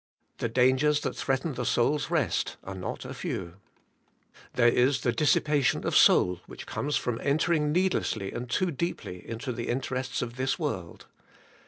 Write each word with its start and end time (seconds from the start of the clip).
The 0.39 0.49
dangers 0.49 1.01
that 1.01 1.15
threaten 1.15 1.53
the 1.53 1.63
soul's 1.63 2.09
rest 2.09 2.57
are 2.63 2.73
not 2.73 3.05
a 3.05 3.13
few. 3.13 3.57
There 4.55 4.67
is 4.67 5.01
the 5.01 5.11
dissipation 5.11 5.85
of 5.85 5.95
soul 5.95 6.41
which 6.47 6.65
comes 6.65 6.95
from 6.97 7.19
entering 7.21 7.71
needlessly 7.71 8.31
and 8.31 8.49
too 8.49 8.71
deeply 8.71 9.17
into 9.23 9.51
the 9.51 9.67
interests 9.67 10.21
140 10.21 10.23
ABIDE 10.23 10.23
IN 10.23 10.23
CHRIST: 10.23 10.23
of 10.23 10.35
this 10.37 10.57
world. 10.57 11.05